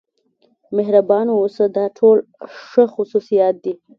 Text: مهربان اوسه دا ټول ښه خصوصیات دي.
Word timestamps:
مهربان 0.77 1.27
اوسه 1.41 1.65
دا 1.77 1.85
ټول 1.97 2.17
ښه 2.69 2.83
خصوصیات 2.93 3.55
دي. 3.63 3.73